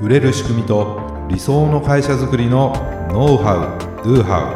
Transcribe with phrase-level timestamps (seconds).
[0.00, 0.98] 売れる仕組みと
[1.28, 2.72] 理想の会社づくりの
[3.12, 4.54] ノウハウ・ドゥハ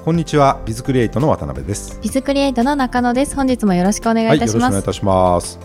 [0.00, 2.00] ウこんにちはビズクリエイトの渡辺です。
[2.02, 3.36] ビズクリエイトの中野です。
[3.36, 5.60] 本日もよろしくお願いいたします、はい、よろしくお願いいたします。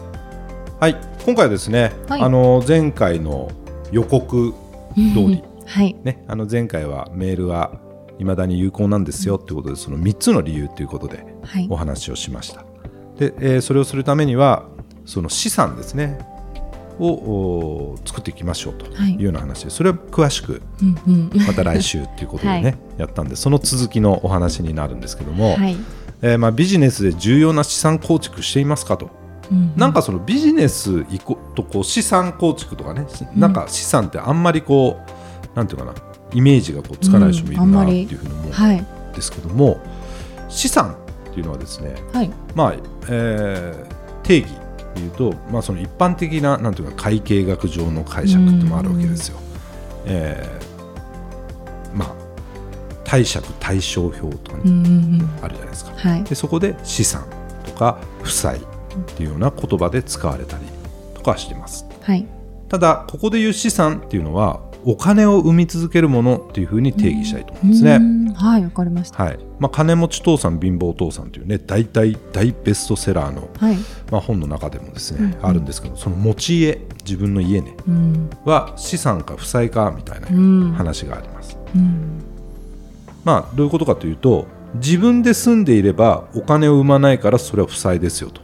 [0.79, 0.95] はい
[1.25, 3.49] 今回はですね、はい、あの前回の
[3.91, 4.55] 予告通
[4.95, 5.43] り。
[5.65, 5.95] はい。
[6.03, 7.71] ね、あの前回はメールは
[8.19, 11.25] いまだに有効なんですよということでその3つの理由ということで
[11.69, 12.68] お話をしました、はい、
[13.19, 14.65] で、えー、それをするためには
[15.05, 16.17] その資産ですね
[16.99, 19.17] を作っていきましょうとい。
[19.17, 20.61] うような話で、それは詳しく
[21.47, 25.77] また来週ということでね、 はい、やったんでその続きのお話になるんですけども、はい、
[26.21, 29.09] えー、まあ、ビジネスで重要な資産構築していますかと。
[29.75, 34.99] なんかそのビジネスいことこう資産構築とかね、なんか資産ってあんまりこ
[35.53, 35.93] うなんていうかな
[36.33, 39.79] イメージがこうつかない人もいるなっていうふうに思うんですけども、
[40.49, 40.97] 資産
[41.39, 42.73] っていうのはですね、はい、まあ、
[43.09, 44.49] えー、定義
[44.95, 49.39] でいうと、まあ、その一般的ななんていうか会計学上の解釈ってもあるわけですよ。
[50.05, 52.15] えー、まあ
[53.05, 55.91] 貸借対照表とかにあるじゃないですか。
[55.95, 57.25] はい、でそこで資産
[57.65, 58.61] とか負債っ
[59.15, 60.63] ていうような言葉で使われたり
[61.13, 61.85] とかしてます。
[62.01, 62.27] はい、
[62.67, 67.99] ただここでいう資産っていうのはお金を生み続けるものっていうふうに定義したいと思うんですね。
[68.35, 69.23] はい、わかりました。
[69.23, 73.77] はい、まあ金持ち父さん貧乏父さんというね大体大ベストセラーの、はい、
[74.11, 80.27] まあ本の中でもですね、うん、あるんですけど、その持ち家自分の家ね、うん、は資産か負債かみたいな
[80.75, 81.57] 話があります。
[81.75, 82.21] うん、
[83.23, 88.41] まあどういうことかというと自分で住んでいればお金を生まないからそれは負債ですよと。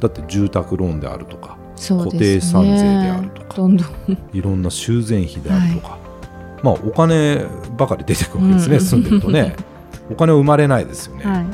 [0.00, 3.56] だって住宅ローンであるとか固定資産税であるとか。
[3.56, 3.88] どんどん。
[4.32, 7.46] いろんな修繕費であるとか、はい、まあ、お金
[7.76, 9.56] ばかり出てくるわけですね、うん、住んでるとね。
[10.10, 11.46] お金生まれないですよね、はい、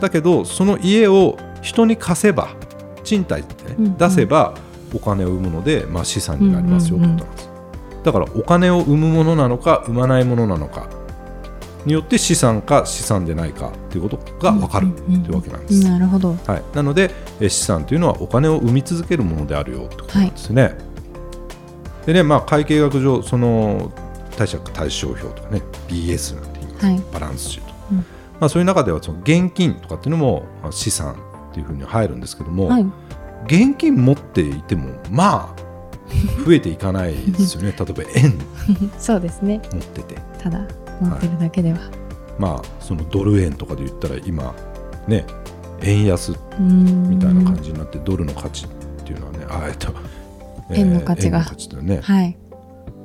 [0.00, 2.48] だけどその家を人に貸せば
[3.04, 4.54] 賃貸ってね、ね、出せば
[4.94, 7.30] お金を生むので、まあ、資産になりますよってこ
[8.02, 10.88] とだからお金を生むものなのか生まないものなのか
[11.84, 15.84] によって資産か資産でないかということが分かるというわけなんです。
[15.84, 20.62] なるほど、はい、なので資産というのはお金を生み続けるものであるよということなんですね。
[20.62, 20.74] はい、
[22.06, 23.92] でね、まあ、会計学上その
[24.36, 28.04] 貸借対照表とかね BS なんて言います、はい、バランスシート、うん、ま
[28.40, 31.14] あ、そういう中ではその現金とかっていうのも資産
[31.50, 32.86] っていうふうに入るんですけども、はい、
[33.46, 35.68] 現金持っていてもまあ
[36.44, 37.74] 増えていかないですよね。
[37.78, 38.34] 例えば円
[38.98, 39.60] そうですね。
[39.72, 40.16] 持ってて。
[40.42, 40.66] ただ
[41.00, 41.88] 持ってるだけでは、はい、
[42.38, 44.54] まあそのドル円とかで言ったら今
[45.06, 45.26] ね
[45.82, 48.68] 円安みたいな感じになってドルの価値っ
[49.04, 49.92] ていうのはねあえっと、
[50.70, 51.44] えー、円の価値が。
[51.44, 52.36] 価値だね、はい、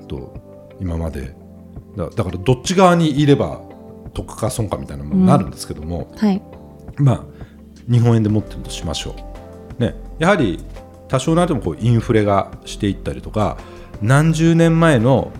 [0.07, 0.33] と
[0.79, 1.35] 今まで。
[1.95, 3.61] だだからどっち側にいれば
[4.13, 6.41] 得か損かみたいなものになるんですけども、うん、はい、
[6.97, 7.23] まあ
[7.91, 9.15] 日本円で持ってるとしましょ
[9.77, 10.63] う、ね、やはり
[11.07, 13.57] 多少なりともこうインフレがしていったりとか
[14.01, 15.31] 何十年前の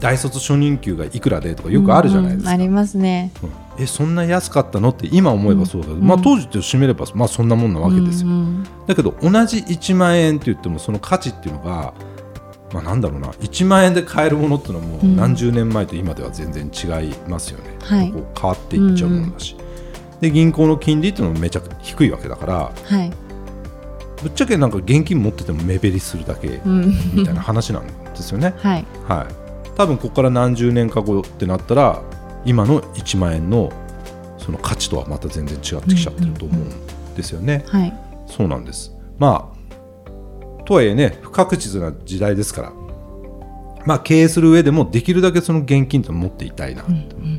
[0.00, 2.50] 大卒初任給がいくらでとかよくあるじゃないですか。
[2.50, 3.46] うんうん、ありますね、う
[3.80, 4.90] ん、えそんな安かったの？
[4.90, 11.92] って今思えばそうだけど、うんうん、まあ、当時としてみれば、まあ、そんなもんなわけですよ、うんうん、だけど同じ1万円って言ってもその価値っていうのが、
[12.72, 13.28] まあ、なんだろうな。
[13.28, 19.62] 1万円で買えるものっていうのはもう何十年前と今では全然違いますよね、はい、こう変わっていっちゃうものだし、うんう
[20.16, 23.10] ん、で銀行の金利っていうのもめちゃ低いわけだから、はい、
[24.22, 26.60] ぶっちゃけなんか現金持ってても目減りするだけ
[27.14, 28.54] みたいな話なんですよね。
[28.58, 32.02] はい、はい多分ここから何十年か後ってなったら
[32.44, 33.72] 今の1万円の
[34.38, 37.64] その価値とはまた全然違ってきちゃってると思うんですよね。
[37.68, 37.94] はい、
[38.26, 38.92] そうなんです。
[39.18, 42.72] まあとはいえね不確実な時代ですから。
[43.86, 47.36] まあ経営する上でもできるだけその現金って持っていたいな、うんうん、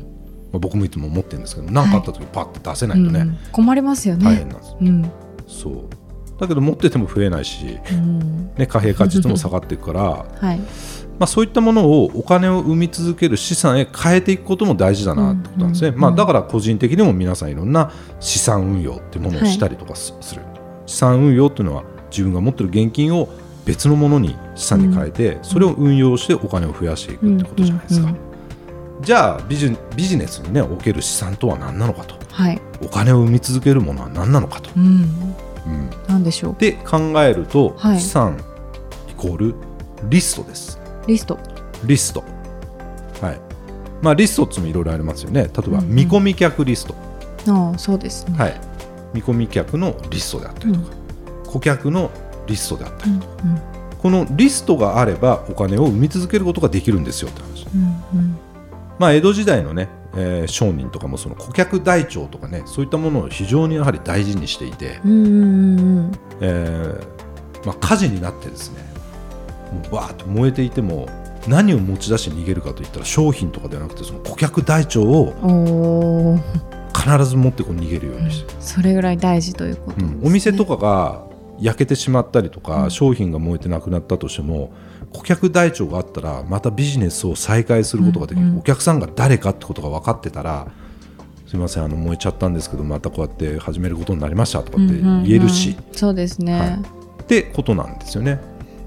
[0.52, 4.24] まあ、僕もいつも思ってるんですけど何かあった時パッと出せないとね、はいうん、困りますよね。
[4.24, 5.10] 大変なんです、うん、
[5.46, 6.40] そう。
[6.40, 10.60] だけど持ってても増えないし、うん、ね、貨幣価値とも下がっていくから、はい
[11.18, 23.28] まあ、そういったものをお金を生み続ける資産へ変えていくことも大事だなってことなんですね、まあ、だから個人的にも皆さんいろんな資産運用っていうものをしたりとかする、はい、資産運用っていうのは自分が持ってる現金を
[23.64, 28.12] 別のものに資産に変えて、それを運用してお金を増やしていくってことじゃないですか。
[29.02, 34.70] じゃあビジビジネスに、ね、おける資産とは何なのかと、はい、お金を生み続けるものは何なのかと。
[34.76, 34.84] うん。
[34.84, 36.56] うん、何でしょう？
[36.58, 38.36] で考えると、はい、資産
[39.08, 39.54] イコール
[40.08, 40.80] リストです。
[41.06, 41.38] リスト。
[41.84, 42.24] リスト。
[43.20, 43.40] はい。
[44.00, 45.42] まあリストっていうのもいろいろありますよね。
[45.42, 46.94] 例えば見込み客リスト、
[47.46, 48.36] うんうん、ああそうですね。
[48.36, 48.60] はい。
[49.14, 50.86] 見込み客のリストであったりとか、
[51.44, 52.10] うん、顧客の
[52.46, 53.60] リストであったりとか、うんうん、
[53.98, 58.38] このリストがあればお金を生み続けることができるんですよって話、うんうん、
[58.98, 67.06] まあ江戸時代のねえー、商人とかもその顧客台帳とかねそういったものを非常にやはり大事にしていて、えー
[67.64, 68.91] まあ、火事になってですね
[69.90, 71.08] バーッと燃えていても
[71.48, 76.38] 何を持ち出して逃げるかといったら商品とかではなくてその顧客台帳を
[76.94, 80.06] 必ず持ってこう逃げるようにして、うん、それぐらい大事ということ、ね。
[80.20, 81.24] うん、お店とかが
[81.60, 84.72] 焼けてしまったりとか、うん、商品が燃えてなくなったとしても
[85.12, 90.68] 顧客台帳があったらまたビジネスを再開することができる、うんうん、お客さんが誰かってことが分かってたら
[91.46, 95.74] すみませんあの燃えちゃったんですけどまたこうやって始めることになりましたとかって言えるし、うん。
[95.74, 96.70] うんうん、そうですね、はい、
[97.22, 98.40] ってことなんですよね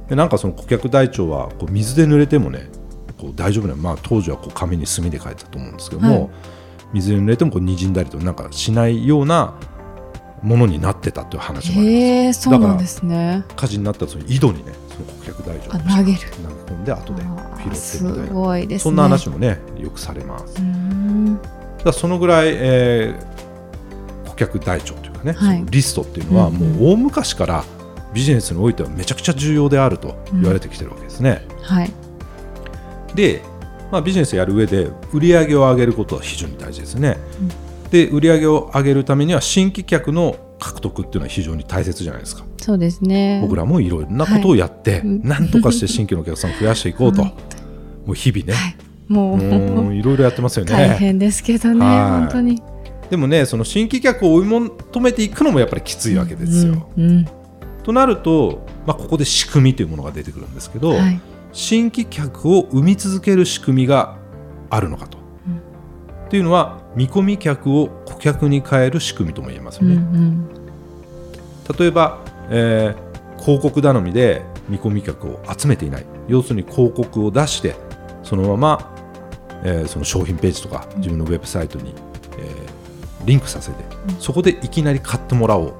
[0.10, 2.70] でなんかその顧客台帳はこう水で濡れてもね
[3.18, 6.30] こう大丈夫な、まあ、当時はこう紙に墨で書いてたと思うんですけども、はい、
[6.94, 9.56] 水で濡れてもこう滲んだりとなんかしないような
[10.44, 12.42] ものになってたという話もあります。
[12.42, 13.44] そうなんですね。
[13.56, 16.20] 火事になったその井戸にね、その顧客大丈夫投げる。
[16.20, 20.62] 投げ込んで後で拾ってみすごいです、ね、そんな話もねよくされます。
[21.84, 27.64] だそのぐらい、えー、顧客台帳というかね、はい、リストっていうのはもう大昔から
[28.16, 31.46] ビジネスにおいてはめちゃくちゃ重要であると言われてきてるわけですね。
[31.50, 31.92] うん、はい。
[33.14, 33.42] で、
[33.92, 37.18] まあ、ビジネスやる上で売り上げを上げることは非常に大事ですね。
[37.42, 37.66] うん
[37.96, 42.44] で売り上げを上げるためには新規客の獲得っていうのは非常に大切じゃないですか。
[42.58, 47.34] そうですね僕らもいろいろなことをやって、はい、なんとかして新規のお客さんを増やしていこうと、 も
[48.10, 48.76] う日々ね、はい、
[49.08, 50.72] もういろいろやってますよね。
[50.72, 52.62] 大変ですけどね、本当に。
[53.10, 56.90] でもねその新規客を追い求めていくのもやっぱりきついわけですよ。
[56.98, 57.28] うんうん、
[57.86, 61.22] となると、まあ、ここで仕組みというものが出てくるんですけど、はい、
[61.54, 64.18] 新規客を生み続ける仕組みが
[64.72, 65.20] あるのかと。
[65.48, 69.94] うん、っていうのは見込み客を顧客に変える仕組みとも言えますよね。
[69.94, 70.50] うんうん、
[71.78, 72.18] 例えば、
[72.50, 76.06] えー、広告頼みで見込み客を集めていない。
[76.28, 77.76] 要するに広告を出して
[78.24, 78.96] そのまま、
[79.64, 81.94] えー、その商品ページとか自分のウェブサイトに、
[82.40, 85.74] えー、リンクさせて、うん、そこでいきなり買ってもらおう、うん、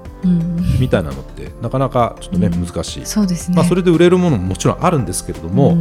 [0.80, 3.06] みたいなのってなかなかちょっとね、難しい。
[3.06, 5.78] そうですね、まあ、それで売れるものももちろんあるんですけれども、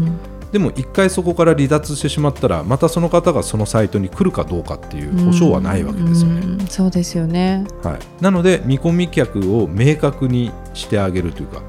[0.52, 6.64] でも一回そこから離脱してしまったらまたその方がそのサイトに来るかどうかっていう保証はないわけですよね。
[6.64, 11.62] うそうですよね、はい、なので見込み客を明確にしてあげるというか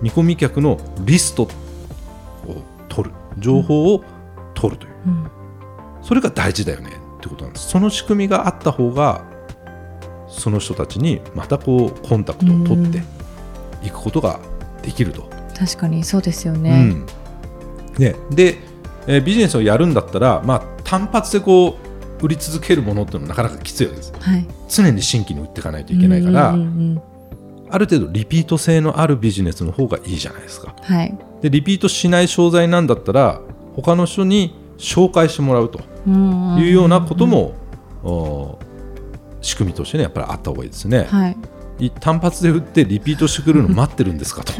[0.00, 1.48] 見込み客のリストを
[2.88, 3.14] 取る。
[3.40, 4.04] 情報を
[4.54, 5.30] 取るという、うん、
[6.02, 7.68] それが大事だよねってことなんです。
[7.68, 9.24] その仕組みがあった方が
[10.28, 13.02] その人たちにまたこうコンタクトを取って
[13.82, 14.40] いくことが
[14.82, 15.28] できると。
[15.58, 16.70] 確かにそうですよね。
[16.70, 17.06] うん。
[17.98, 18.58] ね、で、
[19.06, 21.78] えー、ビジネスをやるんだったら、まあ、単発でこ
[22.20, 27.02] う売り続けるものっていうのはなかなかきついわけです、はい、常に新規に売っていかないといけないから、うんうんうん
[27.70, 30.74] ある程度リピート性のあるビジネスの方がいいじゃないですか。
[30.80, 33.42] はい、でリピートしない商材なんだったら
[33.74, 35.80] 他の人に紹介してもらうと
[36.58, 38.58] いうようなことも、
[39.48, 41.04] 仕組みとしてねやっぱりあった方がいいですね。
[41.04, 41.28] は
[41.78, 44.52] い、単発で売ってリピートしてくるの待ってるんですかと。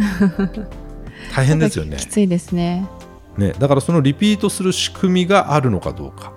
[1.35, 1.96] 大変ですよね。
[1.96, 2.87] きついですね。
[3.37, 6.32] ね、だからそのリピートする仕組みがあるのかどうか。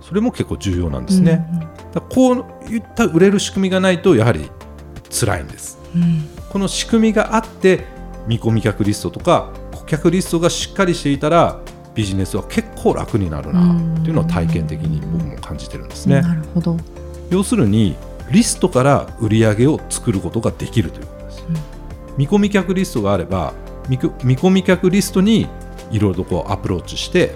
[0.00, 1.68] それも結構重要なんですね、うん
[2.00, 4.50] こういった売れる仕組みがないとやはり
[5.10, 7.86] 辛いんです、うん、この仕組みがあって
[8.26, 11.60] 見込み客リストとか顧客リストがしっかりしていたら
[11.94, 16.20] ビジネスは結構楽になるなっていうのを体験的に僕も感じてるんですね。
[16.22, 16.76] なるほど
[17.30, 17.96] 要するに
[18.30, 21.44] リストから売り上げを作ることができるということです。
[21.48, 21.54] うん、
[22.16, 23.54] 見込み客リストがあれば
[23.88, 25.48] 見込み客リストに
[25.90, 27.34] いろいろとこうアプローチして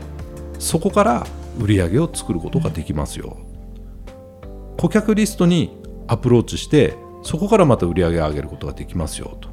[0.58, 1.26] そこから
[1.58, 3.38] 売り上げを作ることができますよ。
[4.76, 9.48] 顧客リストにアプローチしてそこからまた売り上げを上げることができますよと。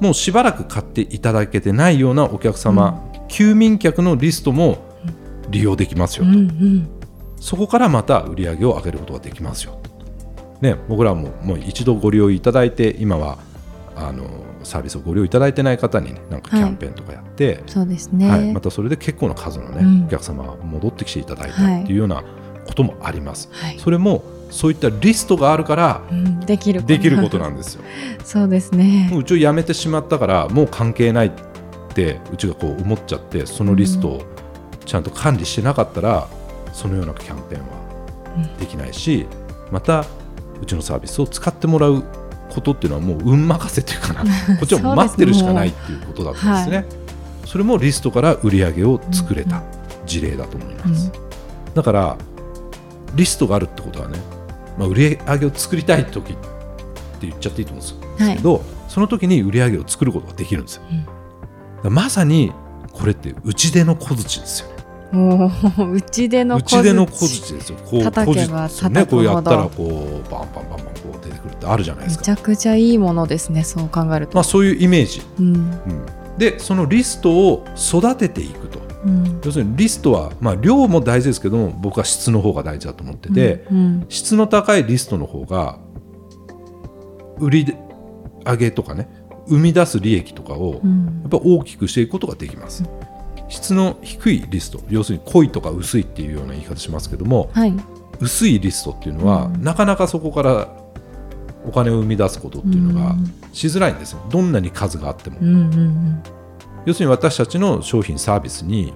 [0.00, 4.78] もうしばらく買っていただけてないようなお客様、うん、休眠客のリストも
[5.50, 6.90] 利用できますよと、うんうん、
[7.40, 9.80] そこからまた売り上げを上げることができますよ。
[10.60, 13.38] ね、僕らももう一度ご利用いただいて今は
[13.94, 14.24] あの
[14.64, 22.24] サービスをご利用いただいてない方に、ね、なんかキャンペーンとかやって、はい、そうですね、はい、またそれで結構な数の、ね、うん、お客様が戻ってきていただいたっていうような
[22.66, 23.48] こともあります。
[23.52, 27.82] はい、それもそういったリストがあるから、うん、できるできることなんですよ。
[28.24, 29.10] そうですね。
[29.14, 31.32] うちを辞めてしまったからもう関係ないっ
[31.94, 34.22] てうちがこう思っちゃってそのリストを
[34.84, 39.26] ちゃんと管理してなかったら、うん、そのようなキャンペーンはできないし、
[39.70, 40.04] また
[40.60, 42.04] うちのサービスを使ってもらう
[42.50, 44.24] ことっていうのはもう運任せというかな
[44.58, 46.86] こっちは待ってるしかないっていうことだったんですね。
[47.44, 49.62] それもリストから売り上げを作れた
[50.06, 51.10] 事例だと思います。
[51.74, 52.16] だから
[53.14, 54.18] リストがあるってことはね、
[54.78, 60.82] まあ、売り上げを作りたい時って言っちゃっていいと思うんですけど、はい、その時に売り上げを作ることができるんですよ。
[61.84, 62.52] うん、まさに
[62.92, 64.67] これって打ち出の小槌ですよね。
[65.12, 67.78] もううちでのうちでの小槌ですよ。
[67.84, 72.20] こう叩けば叩ねこうやったらこうバンバンバンバンこう出てくるってあるじゃないですか。
[72.30, 74.34] めちゃくちゃいいものですねそう考えると。
[74.34, 85.78] まあそういうイメージ、うん、うん、でそのリストを育てていくと、うん、要するにリストは、まあ、量も大事ですけども僕は質の方が大事だと思ってて、うんうん、質の高いリストの方が
[87.38, 87.74] 売り
[88.44, 89.08] 上げとかね
[89.48, 90.78] 生み出す利益とかをや
[91.26, 92.84] っぱ大きくしていくことができます。
[93.48, 97.74] 質の低いリスト要するに濃いとか薄いっていうような言い方しますけども、はい、
[98.20, 100.68] 薄いリストっていうのは、うん、なかなかそこから
[101.66, 103.14] お金を生み出すことっていうのが
[103.52, 104.24] しづらいんですよ。
[104.30, 106.22] どんなに数があっても、うんうんうん、
[106.86, 108.92] 要するに私たちの商品サービスに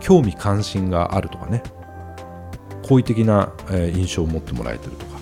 [0.00, 1.62] 興味関心があるとかね。
[2.88, 5.16] 好意的な印象を持ってもらえてるとか。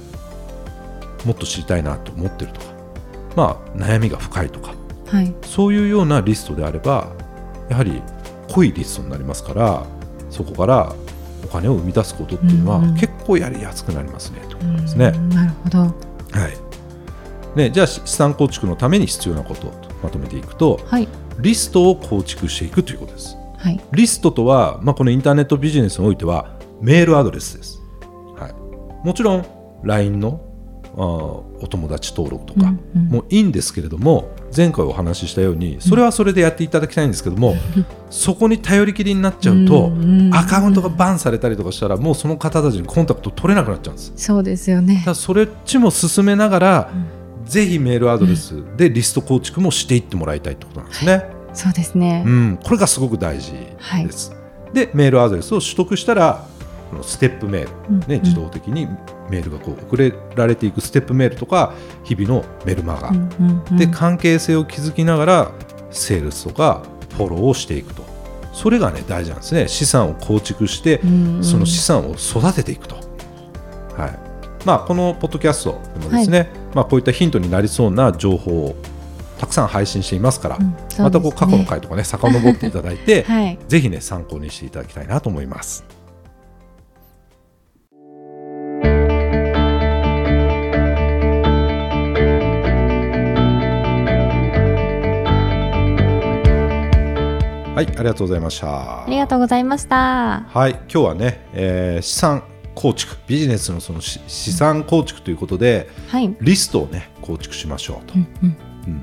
[1.25, 2.67] もっと知りたいなと思ってるとか。
[3.37, 4.75] まあ、悩みが深いとか、
[5.07, 7.13] はい、そういうようなリストであれば
[7.69, 8.01] やはり
[8.55, 9.87] 濃いリストになりますから
[10.31, 10.95] そこから
[11.45, 15.11] お金を生み出すことっていうのは、結構やりやすくなりますね、ということですね。
[15.11, 15.89] なるほど、は
[17.55, 17.57] い。
[17.57, 21.07] ね、じゃあ資産構築のために必要なこととまとめていくと、はい、
[21.39, 23.37] リストを構築していくということです。
[23.59, 27.81] はい、リストとは、まあ、このインターネットビジネスにおいてはメールアドレスです。
[28.37, 29.47] はい、もちろん
[29.85, 30.41] LINE の
[30.97, 37.57] お友達登録とかもいいんですけれども、前回お話ししたようにそれはそれでやっていただきたいんですけども、
[38.11, 39.93] そこに頼りきりになっちゃうと、
[40.33, 44.13] アカウントがバンされたりとかしたらもうその方たちにコンタクト取れなくなっちゃうんです。
[44.17, 45.03] そうですよね。
[45.05, 46.91] だそれっちも進めながら、
[47.45, 51.25] ぜひメールアドレスでリスト構築もしていってもらいたいってことなんですね。
[51.53, 53.77] そうですね、うん、これがすごく大事で
[54.13, 54.31] す。
[54.31, 54.37] は
[54.73, 56.54] い、でメールアドレスを取得したらこ
[56.95, 58.87] のステップメール、ね、自動的に
[59.29, 61.75] メールがこう送れられていくステップメールとか
[62.05, 63.13] 日々のメルマガ、
[63.77, 65.53] で関係性を築きながら
[65.91, 66.83] セールスとか
[67.17, 68.05] フォローをしていくと。
[68.53, 69.69] それがね大事なんですね。
[69.69, 71.01] 資産を構築して、
[71.43, 72.95] その資産を育てていくと。
[73.97, 74.19] はい。
[74.65, 78.75] まあ、このポッドキャストでもですね、はい、まあ、こういったヒントになりそうな情報を
[79.39, 80.71] たくさん配信していますから、うん。
[80.71, 85.85] ね、またこう過去の回とかね 遡っていただいて、はい、ぜひね参考にしていただきたいなと思います。
[97.75, 99.03] はい、ありがとうございました。
[99.03, 100.43] ありがとうございました。
[100.49, 102.45] はい、今日はね、えー、資産
[102.77, 108.15] 構築、ビジネスのその資産構築ということで、はい、リストをね構築しましょうと。
[108.15, 108.57] うんうん。
[108.87, 108.95] うん、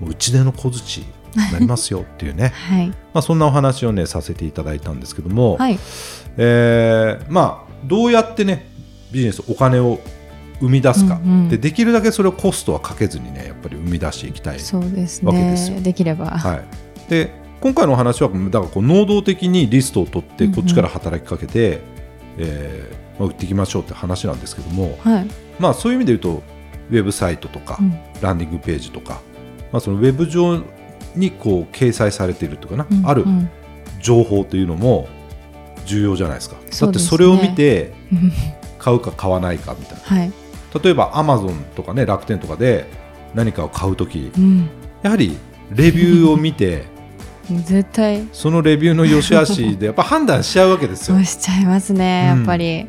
[0.00, 1.06] もううちでの小槌に
[1.52, 5.78] なりますよっていうね、 はい、まあそんなお話をねさせていただいたんですけども、はい、
[6.38, 8.68] えー、まあどうやってね
[9.12, 10.00] ビジネスお金を
[10.58, 14.80] 生み出すか、うんうん、でできるだけそれをコストはかけずにねやっぱり生み出していきたいわけですよ。
[15.30, 16.62] ですね、できれば、はい、
[17.08, 21.80] で今回の話はだからこう能動的にリストを取ってこっちから働きかけて、
[22.36, 25.26] うんうん、えー、まあ、売っていきましょうって話なんですけども、はい、
[25.60, 26.42] まあ、そういう意味で言うと
[26.90, 29.20] ウェブサイトとか、うん、ランディングページとか、
[29.70, 30.60] まあ、そのウェブ上
[31.14, 33.24] にこう掲載されているというかな、うんうん、ある
[34.00, 35.08] 情報というのも
[35.86, 36.56] 重要じゃないですか。
[36.56, 37.92] だってそれを見て
[38.78, 40.32] 買うか買わないかみたいな、 はい、
[40.82, 42.86] 例えばアマゾンとかね楽天とかで
[43.34, 44.68] 何かを買う時、うん、
[45.02, 45.36] やはり
[45.70, 46.84] レビューを見て
[47.50, 48.26] 絶対。
[48.32, 51.22] そのレビューの良し悪しで やっぱ判断しちゃうわけですよ。
[51.24, 52.86] しちゃいますね、やっぱり。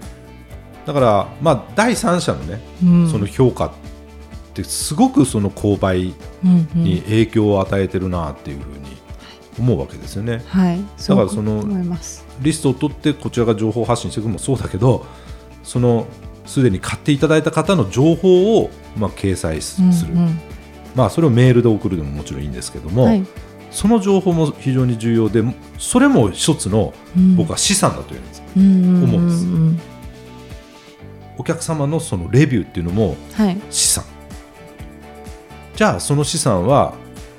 [0.85, 3.71] だから、まあ、第三者のね、うん、その評価っ
[4.53, 6.13] てすごくその購買
[6.73, 8.93] に影響を与えてるなっていうふうに
[9.59, 10.43] 思うわけですよね。
[10.47, 11.63] はい、だからその
[12.41, 15.05] リストを取ってこちらが情報発信していくのもそうだけど
[15.63, 16.07] その
[16.45, 20.39] すでに買っていただいた方の情報をまあ掲載する、うんうん、
[20.95, 23.25] まあ、それをメールで送るでももちろんいいんですけども、はい、
[23.73, 25.43] その情報も非常に重要で
[25.79, 26.93] それも一つの
[27.35, 29.83] 僕は資産だというんです、うん、思うんです、
[31.39, 33.17] お客様のそのレビューっていうのも
[33.71, 34.09] 資産、は
[35.73, 36.93] い、じゃあその資産は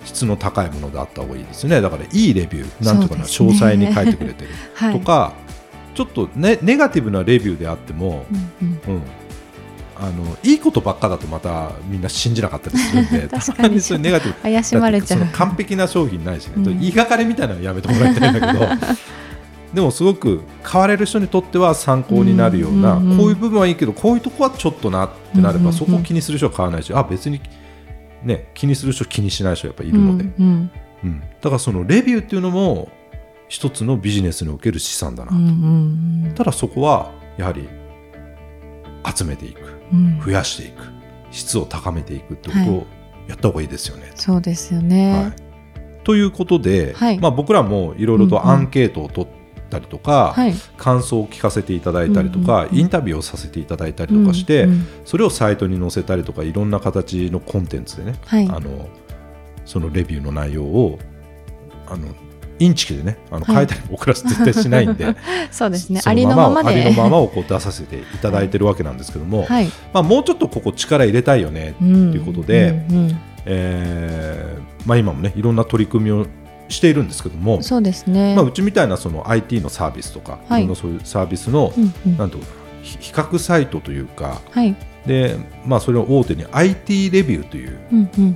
[0.05, 1.81] 質の高いものであった方がいいですね。
[1.81, 4.51] だからいいレビューなんとかな、詳細に書いてくれてる
[4.93, 5.33] とか、は
[5.95, 8.27] い、ちょっとネネガティブなレビューであっても、
[8.61, 9.03] うん、うん
[9.97, 15.27] あのいいことばっかだとまたみんな信じなかったりするんで たまにそういうネガティブ怪しまれちゃう。
[15.33, 18.67] 完璧な商品ないしね、うん、言いがかりみたいなのやめてもらいたいんだけど
[19.75, 27.41] でもすごく買われる人にとっては参考になるような、うんうんうん、こういう部分はいいけどこういうとこはちょっとなってなれば、うんうんうん、そこを気にする人は買わないしあ別に、
[28.23, 30.71] ね、気にする人気にしない人やっぱいるので、うんうん。
[31.05, 32.89] うん、だからそのレビューっていうのも
[33.49, 37.69] 一つのビジネスにおける資産だなと、うんうんうん、ただそこはやはり
[39.05, 39.61] 集めていく
[40.25, 40.83] 増やしていく、
[41.31, 42.87] 質を高めていくってことを
[43.29, 44.13] やった方がいいですよね。
[44.15, 49.29] そうですよね、はい、ということで、はい、まあ、僕らもいろいろとアンケートを取っ
[49.65, 58.89] ったりとか、はい、感想を聞かせていただいたりとか、うんうん、インタビューをさせていただいたりとかして、うんうん、それをサイトに載せたりとかいろんな形のコンテンツでね、はい、あの
[59.65, 60.99] そのレビューの内容を
[61.87, 62.09] あの
[62.65, 63.67] インチキでねあの書い。
[63.67, 65.17] たり送らせ絶対しないんで、
[65.51, 66.01] そうですね。
[66.05, 66.71] ありのままで。
[66.71, 76.27] ありのままをこう出させていただいてるわけなんですけども、はい、まあ、もうちょっとここ力入れたいよねっていうことで、うんうんうん、えー、まあ、今もねいろんな取り組みを
[76.69, 82.39] しているんですけどもそうですね、まあ、うちみたいなその IT のサービスとか、はい、いろんなそういうサービスの、うんうん、なんと
[82.83, 84.75] 比較サイトというか、はい、
[85.07, 87.79] でまあ、それを大手に IT レビューという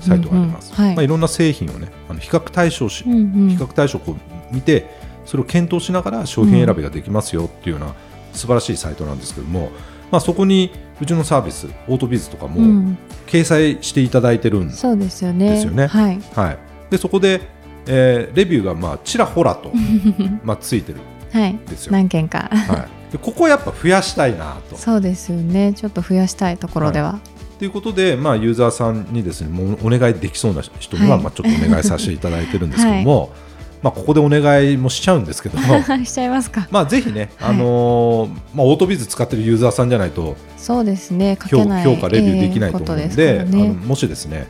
[0.00, 0.72] サイトがあります。
[0.78, 4.16] まあ、いろんな製品をねあの比較対象し、うんうん、比較対象を
[4.50, 4.86] 見て
[5.24, 7.94] それを検討しながら商品選びができますよっていうような
[8.32, 9.70] 素晴らしいサイトなんですけども、
[10.10, 10.70] まあ、そこに
[11.00, 12.96] うちのサービスオートビズとかも
[13.26, 15.04] 掲載していただいてるんですよね。
[15.04, 15.32] ですよ
[15.72, 15.86] ね。
[15.86, 16.58] はい、はい、
[16.90, 17.42] でそこで、
[17.86, 19.70] えー、レビューがまあちらほらと
[20.42, 21.92] まあついてるんですよ。
[21.92, 23.12] はい、何件か、はい。
[23.12, 24.76] でここやっぱ増やしたいなと。
[24.76, 25.72] そうですよね。
[25.74, 27.12] ちょっと増やしたいところでは。
[27.12, 27.20] はい、
[27.58, 33.30] ということで、まあ、ユーザーさんにですねもうお願いできそうな人には、はい、まあ、ちょっとお願いさせていただいてるんですけども、はい、
[33.82, 35.82] まあ、ここでお願いもしちゃうんですけども。
[36.06, 41.36] しちゃいますか、まあ、ぜひね、あのー、まあ、オートビズ使ってるユーザーさんじゃないとそうですね。
[41.50, 41.64] 評
[41.96, 44.46] 価レビューできないと思うので、えーね、あのもしですね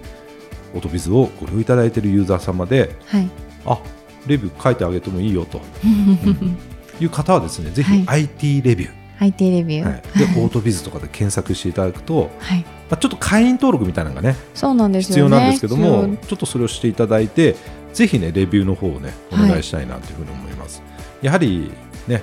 [0.74, 3.30] オートビズをご利用いただいているユーザー様で、はい、
[3.64, 3.78] あ
[4.26, 6.58] レビュー書いてあげてもいいよと、 うん、
[7.00, 17.56] いう方はですねぜひ IT レビュー、IT レビュー、はい、でオートビズとかで検索していただくと、はいまあ、ちょっと会員登録みたいなのがねそうなんです、ね、必要なんですけどもちょっとそれをしていただいて
[17.92, 20.86] ぜひねレビューの方をねお願いしたいなというふうに思います、は
[21.22, 21.70] い、やはり
[22.06, 22.22] ね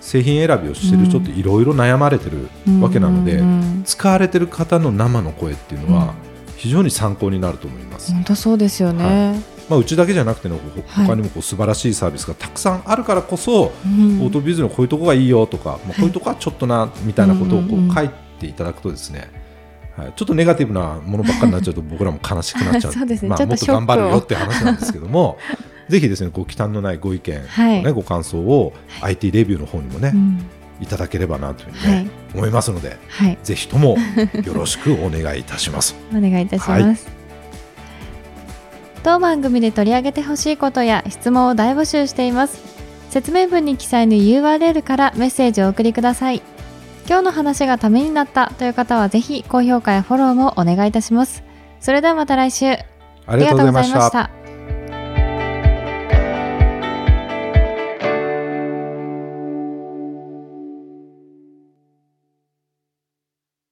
[0.00, 2.48] 製品選びをしてる人っていろいろ悩まれてる
[2.80, 6.14] わけなので、うん、使われてる方の生の声っていうのは
[6.56, 8.12] 非常に参考になると思います。
[8.12, 9.60] 本当そうですよね、はい。
[9.70, 10.58] まあ、うちだけじゃなくての
[10.88, 18.10] 他にもこう素晴らしいサービスがたくさんあるからこそ、はい、オートビズのこういうところがいいよとか、まあ、こういうところはちょっとなみたいなことをこう書い
[18.40, 19.30] ていただくとですね、
[20.04, 23.06] はい、ちょっとネガティブなものばっかりになっちゃうと 僕らも悲しくなっちゃう。
[23.06, 25.38] ね、まあ、もっと頑張るよって話なんですけども
[25.88, 27.84] ぜひですねご忌憚のないご意見、はい。
[27.84, 30.40] ね、ご感想を IT レビューの方にもね、うん。
[30.80, 33.98] いただければなというふうにね、はい、思いますので、はい、ぜひとも
[34.44, 35.94] よろしくお願いいたします。
[36.16, 37.08] お願いいたします。
[39.02, 42.70] 当番組で取り上げてほしいことや質問を大募集しています。
[43.10, 46.42] 説明文に記載の URL からメッセージをお送りください
[47.10, 51.42] 今日の話がためになったという方はぜひ高評価やフォローもお願いいたします。
[51.80, 52.66] それではまた来週。
[53.26, 54.39] ありがとうございました